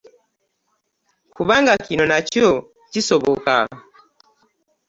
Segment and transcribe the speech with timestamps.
[1.35, 2.47] Kubanga kino nakyo
[2.91, 3.55] kisoboka.